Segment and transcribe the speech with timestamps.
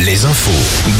[0.00, 0.50] les infos.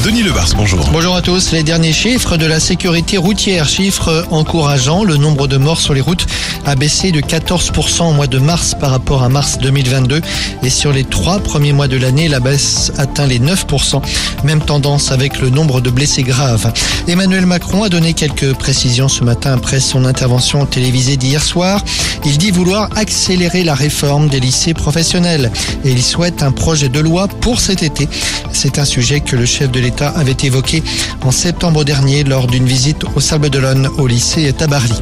[0.04, 0.86] Denis Lebars, bonjour.
[0.92, 1.50] Bonjour à tous.
[1.52, 5.02] Les derniers chiffres de la sécurité routière, chiffres encourageants.
[5.02, 6.26] Le nombre de morts sur les routes
[6.66, 10.20] a baissé de 14% au mois de mars par rapport à mars 2022.
[10.62, 14.02] Et sur les trois premiers mois de l'année, la baisse atteint les 9%.
[14.44, 16.70] Même tendance avec le nombre de blessés graves.
[17.06, 21.82] Emmanuel Macron a donné quelques précisions ce matin après son intervention télévisée d'hier soir.
[22.24, 25.50] Il dit vouloir accélérer la réforme des lycées professionnels
[25.84, 28.08] et il souhaite un projet de loi pour cet été.
[28.52, 30.82] C'est un sujet que le chef de l'État avait évoqué
[31.22, 35.00] en septembre dernier lors d'une visite au Sable d'Olonne au lycée Tabarly.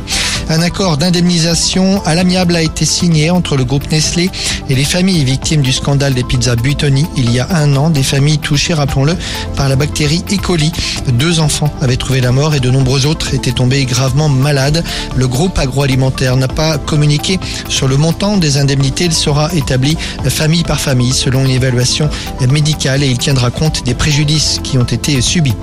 [0.48, 4.30] Un accord d'indemnisation à l'amiable a été signé entre le groupe Nestlé
[4.68, 7.90] et les familles victimes du scandale des pizzas Butoni il y a un an.
[7.90, 9.16] Des familles touchées, rappelons-le,
[9.56, 10.36] par la bactérie E.
[10.36, 10.70] coli.
[11.14, 14.84] Deux enfants avaient trouvé la mort et de nombreux autres étaient tombés gravement malades.
[15.16, 19.06] Le groupe agroalimentaire n'a pas communiqué sur le montant des indemnités.
[19.06, 19.96] Il sera établi
[20.28, 22.08] famille par famille selon une évaluation
[22.48, 25.54] médicale et il tiendra compte des préjudices qui ont été subis.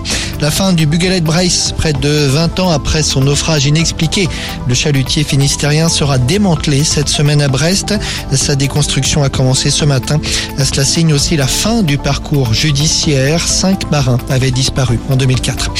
[0.42, 4.28] La fin du Bugalet Brace, près de 20 ans après son naufrage inexpliqué.
[4.68, 7.94] Le chalutier finistérien sera démantelé cette semaine à Brest.
[8.34, 10.20] Sa déconstruction a commencé ce matin.
[10.58, 13.48] Cela signe aussi la fin du parcours judiciaire.
[13.48, 15.72] Cinq marins avaient disparu en 2004.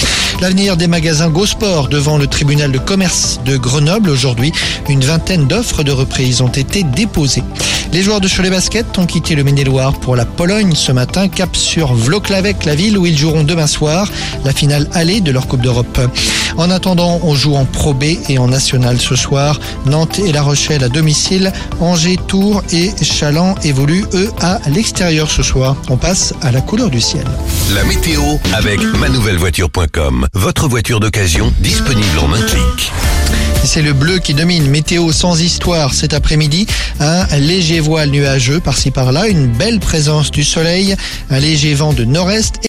[0.42, 4.52] L'avenir des magasins GoSport devant le tribunal de commerce de Grenoble aujourd'hui.
[4.90, 7.44] Une vingtaine d'offres de reprise ont été déposées.
[7.94, 11.56] Les joueurs de Cholet Basket ont quitté le Maine-et-Loire pour la Pologne ce matin, cap
[11.56, 14.08] sur Vloklavek, la ville où ils joueront demain soir
[14.44, 16.02] la finale allée de leur Coupe d'Europe.
[16.58, 19.60] En attendant, on joue en Pro B et en National ce soir.
[19.86, 25.44] Nantes et La Rochelle à domicile, Angers, Tours et Chaland évoluent eux à l'extérieur ce
[25.44, 25.76] soir.
[25.88, 27.26] On passe à la couleur du ciel.
[27.76, 30.26] La météo avec manouvellevoiture.com.
[30.34, 32.92] Votre voiture d'occasion disponible en un clic.
[33.66, 34.68] C'est le bleu qui domine.
[34.68, 36.68] Météo sans histoire cet après-midi.
[37.00, 39.28] Un léger voile nuageux par-ci par-là.
[39.28, 40.96] Une belle présence du soleil.
[41.30, 42.60] Un léger vent de nord-est.